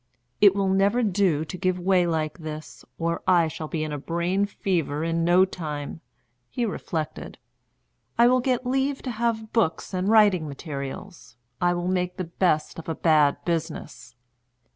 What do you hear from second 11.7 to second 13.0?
will make the best of a